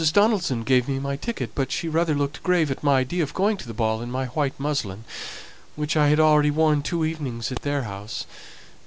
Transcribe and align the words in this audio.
Donaldson 0.13 0.63
gave 0.63 0.87
me 0.87 0.97
my 0.97 1.15
ticket, 1.15 1.51
but 1.53 1.71
she 1.71 1.87
rather 1.87 2.15
looked 2.15 2.41
grave 2.41 2.71
at 2.71 2.81
my 2.81 2.95
idea 3.01 3.21
of 3.21 3.35
going 3.35 3.55
to 3.57 3.67
the 3.67 3.71
Ball 3.75 4.01
in 4.01 4.09
my 4.09 4.25
white 4.29 4.59
muslin, 4.59 5.03
which 5.75 5.95
I 5.95 6.07
had 6.07 6.19
already 6.19 6.49
worn 6.49 6.81
two 6.81 7.05
evenings 7.05 7.51
at 7.51 7.61
their 7.61 7.83
house. 7.83 8.25